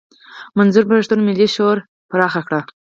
منظور 0.57 0.83
پښتون 0.89 1.19
ملي 1.27 1.47
شعور 1.55 1.77
پراخ 2.09 2.33
کړ. 2.47 2.53